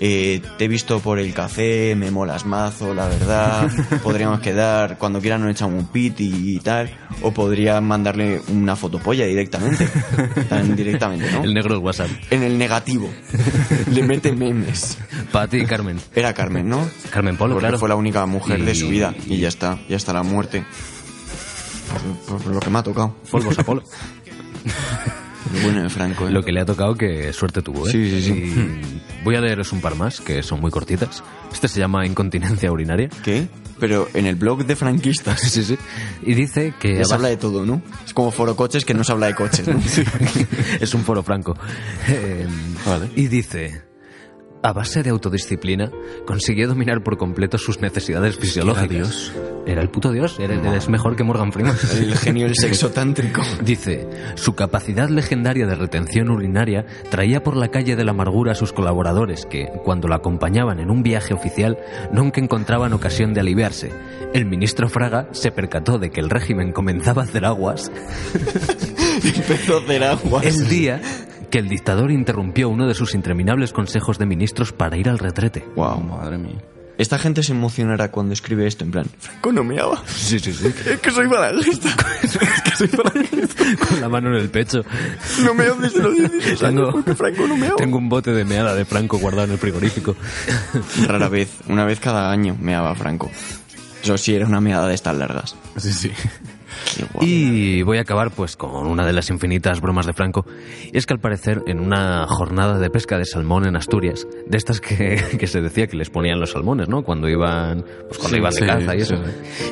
[0.00, 3.68] eh, te he visto por el café, me molas mazo, la verdad.
[4.02, 6.90] Podríamos quedar, cuando quieran nos echan un pit y, tal.
[7.22, 9.88] O podría mandarle una fotopolla directamente.
[10.48, 11.42] Tan directamente, ¿no?
[11.42, 12.08] El negro del WhatsApp.
[12.30, 13.10] En el negativo.
[13.92, 14.98] Le mete memes.
[15.32, 15.98] Para ti, Carmen.
[16.14, 16.88] Era Carmen, ¿no?
[17.10, 17.78] Carmen Polo, Porque claro.
[17.78, 19.14] fue la única mujer de Y- su vida.
[19.26, 20.64] Y ya está, ya está la muerte.
[22.28, 23.16] Por, por lo que me ha tocado.
[23.30, 23.82] Polvos a polo.
[25.52, 26.30] Lo bueno de Franco, ¿eh?
[26.30, 27.92] Lo que le ha tocado, que suerte tuvo, ¿eh?
[27.92, 28.32] Sí, sí, sí.
[28.32, 31.22] Y voy a leeros un par más, que son muy cortitas.
[31.52, 33.08] Este se llama Incontinencia urinaria.
[33.24, 33.48] ¿Qué?
[33.80, 35.40] Pero en el blog de franquistas.
[35.48, 35.78] Sí, sí.
[36.22, 37.04] Y dice que...
[37.04, 37.80] Se habla de todo, ¿no?
[38.04, 39.80] Es como foro coches que no se habla de coches, ¿no?
[40.80, 41.56] es un foro franco.
[42.08, 42.46] Eh,
[42.86, 43.10] Vale.
[43.16, 43.87] Y dice...
[44.62, 45.90] A base de autodisciplina,
[46.26, 48.88] consiguió dominar por completo sus necesidades fisiológicas.
[48.88, 49.32] Dios.
[49.66, 50.40] Era el puto Dios.
[50.40, 51.76] Eres, eres mejor que Morgan Freeman.
[52.00, 53.42] El genio del sexo tántrico.
[53.62, 58.54] Dice, su capacidad legendaria de retención urinaria traía por la calle de la amargura a
[58.54, 61.78] sus colaboradores que, cuando la acompañaban en un viaje oficial,
[62.12, 63.92] nunca encontraban ocasión de aliviarse.
[64.32, 67.90] El ministro Fraga se percató de que el régimen comenzaba a hacer aguas
[69.24, 70.42] Empezó a hacer agua.
[70.44, 71.00] el día
[71.50, 75.64] que el dictador interrumpió uno de sus interminables consejos de ministros para ir al retrete.
[75.76, 76.00] Wow.
[76.00, 76.58] Madre mía.
[76.98, 80.02] esta gente se emocionará cuando escribe esto, en plan, Franco no meaba.
[80.06, 80.66] Sí, sí, sí.
[80.90, 81.88] Es que soy falangista.
[82.22, 83.64] es que soy falangista.
[83.88, 84.82] Con la mano en el pecho.
[85.44, 87.76] No meo desde los 16 años Tengo, porque Franco no meaba.
[87.76, 90.16] tengo un bote de meada de Franco guardado en el frigorífico.
[91.06, 93.30] Rara vez, una vez cada año meaba Franco.
[94.02, 95.56] Eso sí, era una meada de estas largas.
[95.76, 96.10] Sí, sí.
[97.20, 100.44] Y voy a acabar pues con una de las infinitas bromas de Franco.
[100.92, 104.56] Y es que al parecer en una jornada de pesca de salmón en Asturias, de
[104.56, 107.02] estas que, que se decía que les ponían los salmones, ¿no?
[107.02, 109.16] Cuando iban, pues cuando Sí, iban de sí, caza y eso.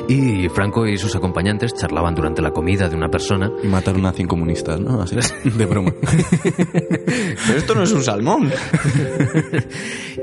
[0.07, 0.13] sí.
[0.13, 3.51] Y Franco y sus acompañantes charlaban durante la comida de una persona.
[3.63, 5.01] Y matar a cinco comunistas, ¿no?
[5.01, 5.91] Así, de broma.
[6.03, 8.51] Pero esto no es un salmón.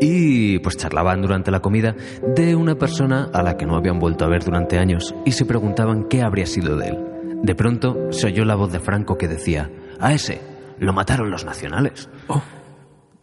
[0.00, 1.94] Y pues charlaban durante la comida
[2.34, 5.44] de una persona a la que no habían vuelto a ver durante años y se
[5.46, 6.93] preguntaban qué habría sido de él.
[7.42, 9.70] De pronto se oyó la voz de Franco que decía,
[10.00, 10.40] a ese,
[10.78, 12.08] lo mataron los nacionales.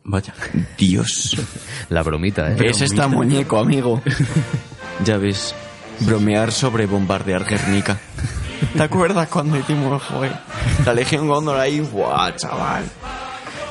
[0.04, 0.34] Vaya.
[0.78, 1.38] Dios.
[1.90, 2.58] La bromita, ¿eh?
[2.66, 4.02] Es esta muñeco, amigo.
[5.06, 5.56] Ya ves,
[6.02, 7.98] bromear sobre bombardear Guernica.
[8.74, 10.32] ¿Te acuerdas cuando hicimos, joder,
[10.86, 11.80] la Legión Gondor ahí?
[11.80, 12.84] ¡Buah, chaval!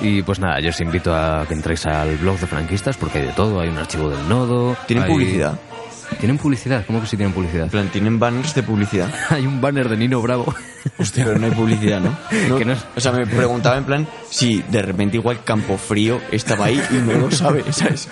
[0.01, 3.27] Y pues nada, yo os invito a que entréis al blog de franquistas porque hay
[3.27, 4.77] de todo, hay un archivo del nodo.
[4.89, 5.61] ¿Tienen hay- publicidad?
[6.19, 6.85] ¿Tienen publicidad?
[6.87, 7.65] ¿Cómo que sí tienen publicidad?
[7.65, 9.13] En plan, tienen banners de publicidad.
[9.31, 10.55] hay un banner de Nino Bravo.
[10.99, 12.17] Hostia, pero no hay publicidad, ¿no?
[12.49, 15.79] No- Que no es- O sea, me preguntaba en plan si de repente igual Campo
[15.79, 18.09] Frío estaba ahí y no lo sabe, ¿sabes?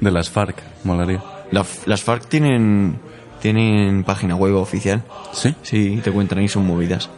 [0.00, 1.22] De las FARC, molaría.
[1.52, 2.98] La- las FARC tienen,
[3.40, 5.02] tienen página web oficial.
[5.32, 5.54] ¿Sí?
[5.62, 7.08] Sí, te cuentan ahí, son movidas.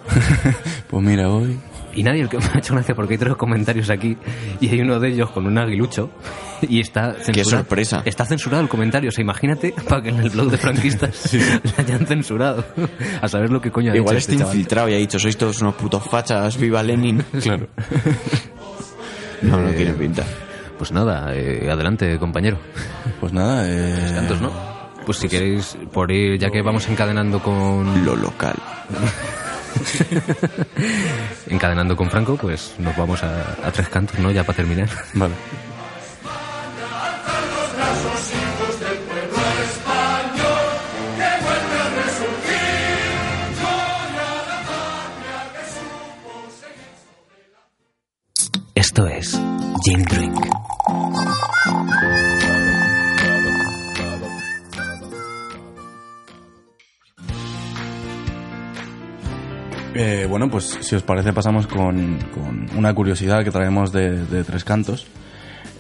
[0.89, 1.59] Pues mira, hoy...
[1.99, 4.17] Y nadie, el que me ha hecho gracia porque hay tres comentarios aquí
[4.61, 6.11] y hay uno de ellos con un aguilucho
[6.63, 7.33] y está censurado.
[7.33, 8.03] Qué sorpresa.
[8.05, 11.43] Está censurado el comentario, o sea, imagínate para que en el blog de franquistas le
[11.77, 12.65] hayan censurado.
[13.21, 14.55] A saber lo que coño ha Igual dicho está este chaval.
[14.57, 17.23] infiltrado y ha dicho, sois todos unos putos fachas, viva Lenin.
[17.43, 17.67] Claro.
[19.43, 20.25] No, no tiene pinta.
[20.79, 22.59] Pues nada, eh, adelante, compañero.
[23.21, 24.13] Pues nada, eh...
[24.15, 24.53] Tantos, ¿no?
[25.05, 28.55] Pues si queréis, por ir, ya que vamos encadenando con Lo local.
[31.49, 34.31] encadenando con Franco, pues nos vamos a, a tres cantos, ¿no?
[34.31, 34.89] Ya para terminar.
[35.15, 35.35] Vale.
[48.75, 49.41] Esto es
[49.85, 50.58] Gin Drink.
[60.01, 64.45] Eh, bueno, pues si os parece pasamos con, con una curiosidad que traemos de, de
[64.45, 65.09] Tres Cantos.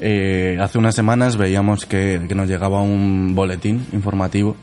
[0.00, 4.56] Eh, hace unas semanas veíamos que, que nos llegaba un boletín informativo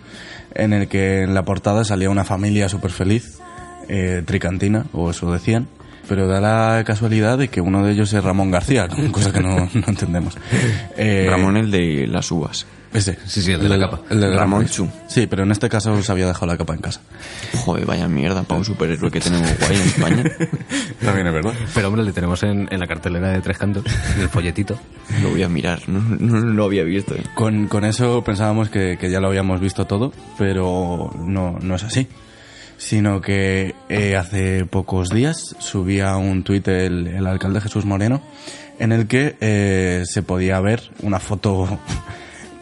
[0.53, 3.39] en el que en la portada salía una familia súper feliz,
[3.87, 5.67] eh, tricantina, o eso decían,
[6.09, 9.55] pero da la casualidad de que uno de ellos es Ramón García, cosa que no,
[9.73, 10.37] no entendemos.
[10.97, 12.67] Eh, Ramón el de las uvas.
[12.95, 13.17] Ese.
[13.25, 14.01] Sí, sí, el de la capa.
[14.09, 14.87] El de Ramón Chu.
[15.07, 17.01] Sí, pero en este caso se había dejado la capa en casa.
[17.65, 20.23] Joder, vaya mierda para un superhéroe que tenemos guay en España.
[21.03, 21.53] También es verdad.
[21.73, 23.83] Pero hombre, le tenemos en, en la cartelera de tres cantos,
[24.15, 24.79] en el folletito.
[25.21, 27.13] Lo voy a mirar, no, no lo había visto.
[27.15, 27.23] eh.
[27.35, 31.83] Con, con eso pensábamos que, que ya lo habíamos visto todo, pero no, no es
[31.83, 32.07] así.
[32.77, 38.21] Sino que eh, hace pocos días subía un tuit el, el alcalde Jesús Moreno
[38.79, 41.79] en el que eh, se podía ver una foto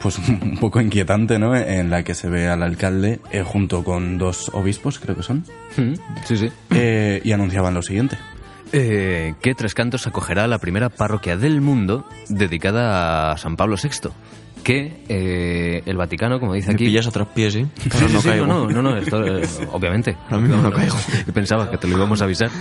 [0.03, 1.55] pues un poco inquietante, ¿no?
[1.55, 5.43] En la que se ve al alcalde eh, junto con dos obispos, creo que son,
[6.25, 6.51] Sí, sí.
[6.71, 8.17] eh, y anunciaban lo siguiente.
[8.75, 14.09] Eh, que Tres Cantos acogerá la primera parroquia del mundo dedicada a San Pablo VI.
[14.63, 16.85] Que eh, el Vaticano, como dice Me aquí.
[16.85, 17.65] pillas a traspiés, ¿eh?
[17.93, 18.45] Ahora no sí, caigo.
[18.47, 19.41] no, no, no, esto, eh,
[19.73, 20.15] obviamente.
[20.29, 20.95] Ahora mismo no caigo.
[21.33, 22.49] Pensaba que te lo íbamos a avisar.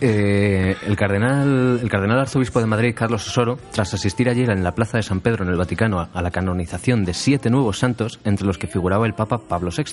[0.00, 4.72] Eh, el, cardenal, el cardenal arzobispo de Madrid, Carlos Osoro, tras asistir ayer en la
[4.74, 8.18] Plaza de San Pedro, en el Vaticano, a, a la canonización de siete nuevos santos,
[8.24, 9.84] entre los que figuraba el Papa Pablo VI.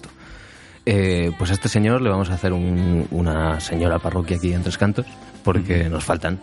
[0.85, 4.63] Eh, pues a este señor le vamos a hacer un- una señora parroquia aquí en
[4.63, 5.05] Tres Cantos,
[5.43, 6.39] porque nos faltan.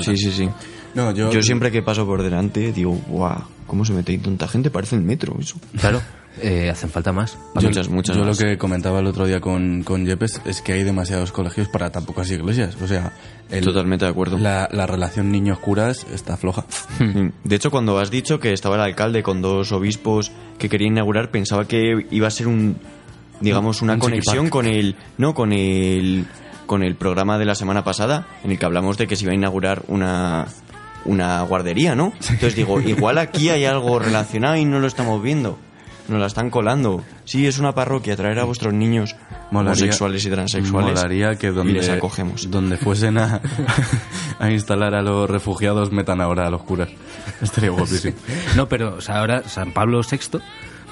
[0.00, 0.48] Sí, sí, sí.
[0.96, 4.48] No, yo, Yo siempre que paso por delante digo, guau, ¿cómo se mete ahí tanta
[4.48, 4.70] gente?
[4.70, 5.56] Parece el metro, eso.
[5.78, 6.00] Claro,
[6.42, 7.38] eh, hacen falta más.
[7.54, 10.72] Yo, muchas, muchas yo lo que comentaba el otro día con, con Yepes es que
[10.72, 12.76] hay demasiados colegios para tan pocas iglesias.
[12.82, 13.12] O sea,
[13.50, 14.38] el- Totalmente de acuerdo.
[14.38, 16.64] la, la relación niños-curas está floja.
[17.44, 21.30] De hecho, cuando has dicho que estaba el alcalde con dos obispos que quería inaugurar,
[21.30, 22.76] pensaba que iba a ser un,
[23.40, 26.24] digamos, una Un conexión con el, no, con el,
[26.66, 29.32] con el programa de la semana pasada, en el que hablamos de que se iba
[29.32, 30.46] a inaugurar una,
[31.06, 32.12] una guardería, ¿no?
[32.20, 35.58] Entonces digo, igual aquí hay algo relacionado y no lo estamos viendo.
[36.08, 37.02] Nos la están colando.
[37.24, 39.16] Sí, es una parroquia, traer a vuestros niños
[39.50, 40.94] homosexuales y transexuales.
[40.94, 42.48] Molaría que donde, y les acogemos.
[42.48, 43.40] donde fuesen a,
[44.38, 46.90] a instalar a los refugiados metan ahora a los curas.
[47.42, 48.16] Estaría guapísimo.
[48.54, 50.38] No, pero o sea, ahora San Pablo VI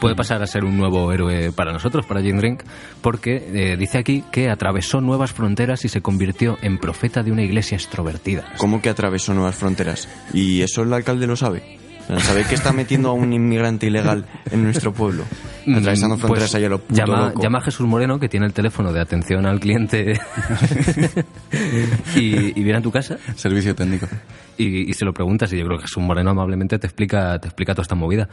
[0.01, 2.63] puede pasar a ser un nuevo héroe para nosotros, para Jane Drink,
[3.01, 7.43] porque eh, dice aquí que atravesó nuevas fronteras y se convirtió en profeta de una
[7.43, 8.45] iglesia extrovertida.
[8.59, 10.09] ¿Cómo que atravesó nuevas fronteras?
[10.33, 11.84] ¿Y eso el alcalde lo sabe?
[12.21, 15.25] ¿Sabe que está metiendo a un inmigrante ilegal en nuestro pueblo?
[15.67, 17.43] Atravesando Mm, fronteras pues ahí a lo puto llama, loco.
[17.43, 20.21] llama a Jesús Moreno, que tiene el teléfono de atención al cliente,
[22.17, 24.07] y, y viene a tu casa Servicio técnico.
[24.59, 27.49] y, y se lo preguntas y yo creo que Jesús Moreno amablemente te explica, te
[27.49, 28.29] explica toda esta movida.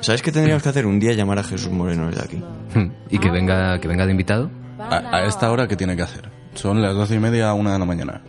[0.00, 0.86] ¿Sabes qué tendríamos que hacer?
[0.86, 2.42] Un día llamar a Jesús Moreno desde aquí.
[3.10, 4.50] Y que venga, que venga de invitado.
[4.78, 6.28] A, a esta hora, ¿qué tiene que hacer?
[6.54, 8.20] Son las doce y media a una de la mañana.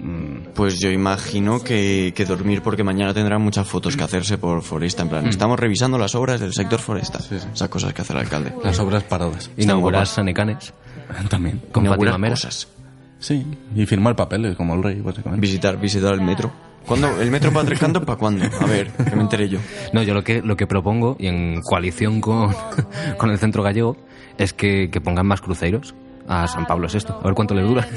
[0.00, 4.62] Mm, Pues yo imagino que, que dormir porque mañana tendrá muchas fotos que hacerse por
[4.62, 5.02] Foresta.
[5.02, 7.20] En plan, estamos revisando las obras del sector Foresta.
[7.20, 7.46] Sí, sí.
[7.52, 8.52] Esas cosas que hace el alcalde.
[8.62, 9.50] las obras paradas.
[9.56, 10.06] Inaugurar.
[10.06, 10.72] Sanecanes
[11.28, 11.60] También.
[11.72, 12.68] con Inaugurar cosas.
[13.20, 15.40] Sí, y firmar papeles, como el rey, básicamente.
[15.40, 16.52] Visitar, visitar el metro.
[16.86, 17.20] ¿Cuándo?
[17.20, 18.44] ¿El metro para Tres Cantos para cuándo?
[18.60, 19.58] A ver, que me enteré yo.
[19.92, 22.54] No, yo lo que, lo que propongo, y en coalición con,
[23.18, 23.96] con el Centro Gallego,
[24.38, 25.94] es que, que pongan más cruceros
[26.28, 26.98] a San Pablo VI.
[27.20, 27.86] A ver cuánto les dura.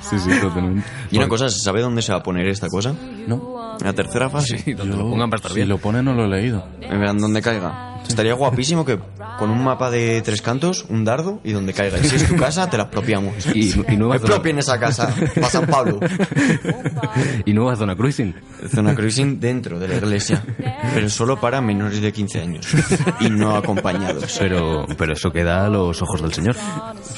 [0.00, 0.84] Sí, sí, totalmente.
[1.10, 2.94] Y una cosa, ¿se sabe dónde se va a poner esta cosa?
[3.26, 4.62] No, En la tercera fase.
[4.66, 5.68] Y donde lo pongan para estar si bien.
[5.68, 6.64] lo pone no lo he leído.
[6.80, 7.87] En verán donde caiga.
[8.08, 8.98] Estaría guapísimo que
[9.38, 11.98] con un mapa de tres cantos, un dardo y donde caiga.
[11.98, 13.34] Y si es tu casa, te la expropiamos.
[13.58, 15.12] Y, y nueva zona, Expropien esa casa.
[15.34, 15.98] Para San Pablo.
[17.44, 18.34] y nueva zona cruising.
[18.72, 20.44] Zona cruising dentro de la iglesia.
[20.94, 22.66] Pero solo para menores de 15 años.
[23.20, 24.36] Y no acompañados.
[24.38, 26.56] Pero, pero eso queda a los ojos del Señor.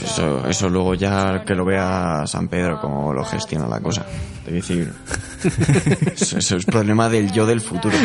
[0.02, 4.06] Eso, eso luego ya que lo vea San Pedro cómo lo gestiona la cosa.
[4.46, 4.92] Es decir,
[6.14, 7.96] eso, eso es problema del yo del futuro.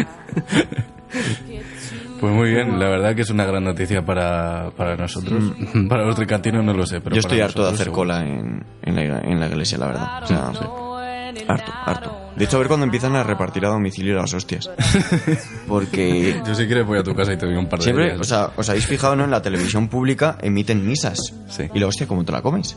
[2.25, 5.43] Pues muy bien, la verdad que es una gran noticia para, para nosotros.
[5.89, 7.95] Para los tricantinos no lo sé, pero Yo estoy harto de hacer seguro.
[8.01, 10.23] cola en, en, la, en la iglesia, la verdad.
[10.23, 10.47] O sea,
[11.47, 12.17] harto, harto.
[12.35, 14.71] De hecho, a ver cuando empiezan a repartir a domicilio las hostias.
[15.67, 18.05] Porque Yo si quieres voy a tu casa y te doy un par de siempre,
[18.05, 18.19] días.
[18.19, 19.23] o sea, os habéis fijado, ¿no?
[19.25, 21.19] En la televisión pública emiten misas.
[21.47, 21.69] Sí.
[21.73, 22.75] Y la hostia, ¿cómo te la comes?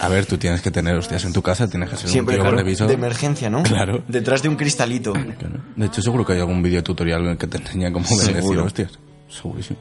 [0.00, 2.38] A ver, tú tienes que tener hostias en tu casa, tienes que ser Siempre, un
[2.42, 2.86] tío claro, revisor.
[2.88, 3.62] de emergencia, ¿no?
[3.64, 4.02] Claro.
[4.06, 5.12] Detrás de un cristalito.
[5.12, 5.60] Claro.
[5.76, 8.36] De hecho, seguro que hay algún vídeo tutorial en el que te enseña cómo bendecir
[8.36, 8.64] Seguro.
[8.64, 8.92] hostias.
[9.28, 9.78] Segurísimo.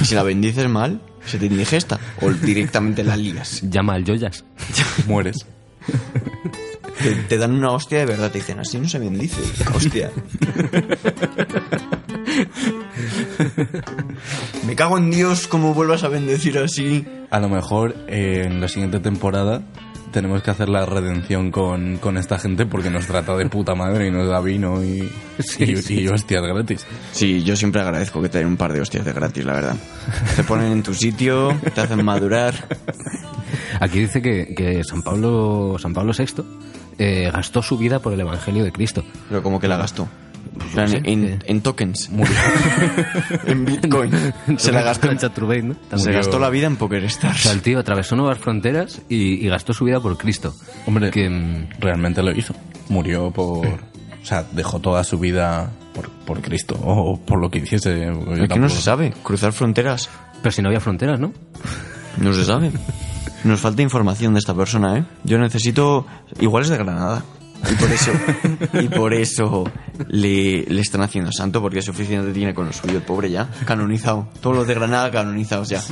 [0.00, 1.98] Y si la bendices mal, se te indigesta.
[2.20, 3.60] O directamente la lías.
[3.62, 4.44] Llama al Joyas.
[5.06, 5.46] Mueres.
[7.02, 9.40] Te, te dan una hostia de verdad, te dicen, así no se bendice.
[9.74, 10.10] Hostia.
[14.66, 17.06] Me cago en Dios, ¿cómo vuelvas a bendecir así?
[17.30, 19.62] A lo mejor eh, en la siguiente temporada
[20.12, 24.08] tenemos que hacer la redención con, con esta gente porque nos trata de puta madre
[24.08, 25.08] y nos da vino y,
[25.58, 26.86] y, y hostias gratis.
[27.12, 29.76] Sí, yo siempre agradezco que te den un par de hostias de gratis, la verdad.
[30.36, 32.54] Te ponen en tu sitio, te hacen madurar.
[33.80, 36.42] Aquí dice que, que San Pablo, San Pablo VI
[36.98, 39.04] eh, gastó su vida por el Evangelio de Cristo.
[39.28, 40.08] Pero como que la gastó.
[40.60, 41.38] En, plan, sé, en, eh.
[41.44, 42.10] en tokens.
[43.46, 44.10] en Bitcoin.
[44.56, 45.10] Se la gastó.
[45.10, 45.98] en ¿no?
[45.98, 47.46] Se gastó la vida en Poker O sea, Stars.
[47.46, 50.54] el tío atravesó nuevas fronteras y, y gastó su vida por Cristo.
[50.86, 52.54] Hombre, Que, mm, realmente lo hizo.
[52.88, 53.66] Murió por...
[53.66, 58.08] O sea, dejó toda su vida por, por Cristo o por lo que hiciese.
[58.08, 59.14] Es que no se sabe.
[59.22, 60.08] Cruzar fronteras.
[60.42, 61.32] pero si no había fronteras, ¿no?
[62.18, 62.72] No se sabe.
[63.44, 65.04] Nos falta información de esta persona, ¿eh?
[65.24, 66.06] Yo necesito...
[66.40, 67.24] Igual es de Granada.
[67.70, 68.12] Y por eso,
[68.80, 69.64] y por eso
[70.06, 73.48] le, le están haciendo santo, porque suficiente tiene con lo suyo, el pobre ya.
[73.64, 74.28] Canonizado.
[74.40, 75.82] Todos los de Granada canonizados ya.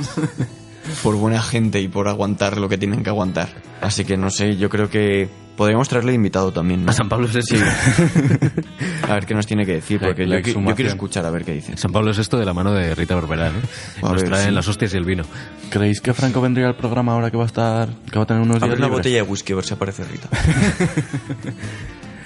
[1.03, 3.49] Por buena gente y por aguantar lo que tienen que aguantar.
[3.81, 6.91] Así que no sé, yo creo que podríamos traerle de invitado también, ¿no?
[6.91, 7.41] A San Pablo VI.
[7.41, 7.57] Sí.
[9.09, 10.75] A ver qué nos tiene que decir, La- porque la yo, qui- yo exhumación.
[10.75, 11.77] quiero escuchar a ver qué dice.
[11.77, 13.51] San Pablo VI de la mano de Rita Barberá, ¿eh?
[13.97, 14.55] A Nos ver, traen sí.
[14.55, 15.23] las hostias y el vino.
[15.69, 17.89] ¿Creéis que Franco vendría al programa ahora que va a estar...
[18.11, 18.99] que va a tener unos A días ver una libres?
[18.99, 20.29] botella de whisky, a ver si aparece Rita.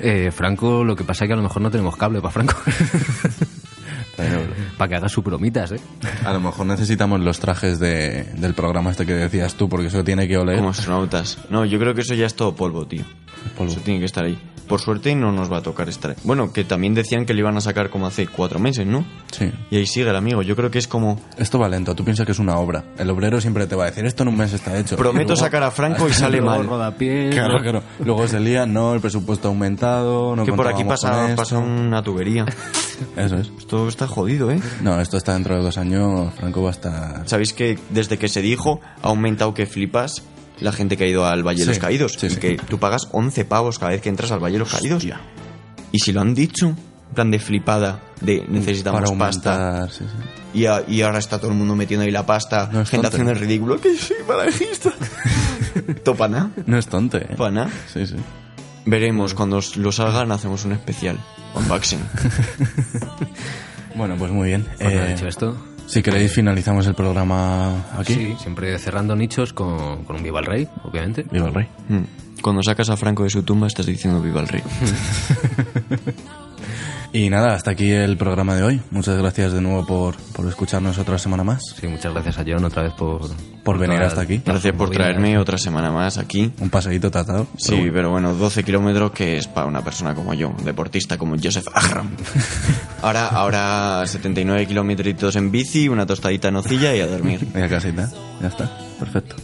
[0.04, 2.56] Eh, Franco, lo que pasa es que a lo mejor no tenemos cable para Franco.
[4.78, 5.80] Para que haga sus bromitas, ¿eh?
[6.26, 10.04] A lo mejor necesitamos los trajes de, del programa este que decías tú, porque eso
[10.04, 10.58] tiene que oler.
[10.58, 11.38] Como astronautas.
[11.50, 13.04] No, yo creo que eso ya es todo polvo, tío.
[13.58, 13.71] Polvo.
[13.71, 14.38] Eso tiene que estar ahí.
[14.67, 16.15] Por suerte no nos va a tocar estar.
[16.24, 19.04] Bueno, que también decían que le iban a sacar como hace cuatro meses, ¿no?
[19.32, 19.52] Sí.
[19.69, 20.43] Y ahí sigue el amigo.
[20.43, 21.19] Yo creo que es como.
[21.38, 22.86] Esto va lento, tú piensas que es una obra.
[22.97, 24.95] El obrero siempre te va a decir, esto en un mes está hecho.
[24.95, 26.65] Prometo luego- sacar a Franco y sale mal.
[26.65, 27.84] rodapiés, Claro, claro.
[28.06, 32.45] Luego se lía, no, el presupuesto ha aumentado, no Que por aquí pasa una tubería.
[33.18, 33.52] Eso es.
[33.58, 34.60] Esto está jodido, ¿eh?
[34.82, 37.24] No, esto está dentro de dos años, Franco va a estar...
[37.30, 40.24] ¿Sabéis que desde que se dijo ha aumentado que flipas
[40.60, 42.14] la gente que ha ido al Valle de Sí, los Caídos?
[42.20, 42.36] sí, y sí.
[42.38, 45.04] que tú pagas 11 pavos cada vez que entras al Valle de los Caídos.
[45.91, 49.54] Y si lo han dicho, en plan de flipada, de necesitamos para pasta.
[49.56, 50.60] aumentar, sí, sí.
[50.60, 52.70] Y, a- y ahora está todo el mundo metiendo ahí la pasta.
[52.72, 53.80] No gente haciendo el ridículo.
[53.82, 54.18] Que soy.
[56.04, 56.52] Topana.
[56.66, 57.30] No es tonto, ¿eh?
[57.38, 57.70] Pana.
[57.91, 58.16] Sí, sí.
[58.86, 61.18] Veremos, cuando lo salgan hacemos un especial.
[61.56, 61.99] Unboxing.
[63.93, 64.66] Bueno, pues muy bien.
[64.80, 68.14] Bueno, Eh, dicho esto, si queréis, finalizamos el programa aquí.
[68.14, 71.26] sí, siempre cerrando nichos con, con un Viva el Rey, obviamente.
[71.30, 71.68] Viva el rey.
[71.89, 72.41] Mm.
[72.41, 74.64] Cuando sacas a Franco de su tumba estás diciendo viva el rey.
[77.14, 78.82] Y nada, hasta aquí el programa de hoy.
[78.89, 81.62] Muchas gracias de nuevo por, por escucharnos otra semana más.
[81.78, 83.30] Sí, muchas gracias a John otra vez por...
[83.64, 84.41] Por venir todas hasta aquí.
[84.45, 86.51] Gracias por traerme otra semana más aquí.
[86.59, 87.47] Un paseíto tratado.
[87.57, 91.36] Sí, pero bueno, 12 kilómetros que es para una persona como yo, un deportista como
[91.38, 92.16] Joseph Ahram.
[93.01, 97.47] Ahora, ahora 79 kilómetros en bici, una tostadita en nocilla y a dormir.
[97.53, 98.09] Ya casita.
[98.41, 98.70] Ya está.
[98.99, 99.36] Perfecto.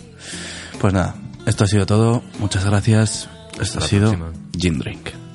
[0.80, 1.16] Pues nada,
[1.46, 2.24] esto ha sido todo.
[2.40, 3.30] Muchas gracias.
[3.54, 4.32] Esto Hasta ha sido próxima.
[4.58, 5.27] Gin Drink.